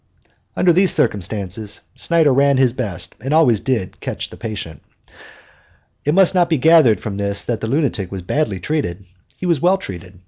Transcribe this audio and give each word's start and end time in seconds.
Under 0.55 0.73
these 0.73 0.91
circumstances 0.91 1.81
Snyder 1.93 2.33
ran 2.33 2.57
his 2.57 2.73
best 2.73 3.13
and 3.23 3.35
always 3.35 3.59
did 3.59 3.99
catch 3.99 4.31
the 4.31 4.35
patient. 4.37 4.81
It 6.05 6.15
must 6.15 6.33
not 6.33 6.49
be 6.49 6.57
gathered 6.57 6.99
from 6.99 7.17
this 7.17 7.45
that 7.45 7.61
the 7.61 7.67
lunatic 7.67 8.11
was 8.11 8.23
badly 8.23 8.59
treated. 8.59 9.05
He 9.37 9.45
was 9.45 9.61
well 9.61 9.77
treated. 9.77 10.19